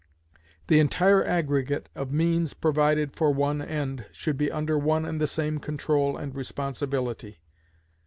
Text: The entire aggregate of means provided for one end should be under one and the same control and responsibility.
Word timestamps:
The 0.65 0.79
entire 0.79 1.23
aggregate 1.23 1.87
of 1.93 2.11
means 2.11 2.55
provided 2.55 3.13
for 3.15 3.31
one 3.31 3.61
end 3.61 4.07
should 4.11 4.35
be 4.35 4.51
under 4.51 4.75
one 4.75 5.05
and 5.05 5.21
the 5.21 5.27
same 5.27 5.59
control 5.59 6.17
and 6.17 6.33
responsibility. 6.33 7.37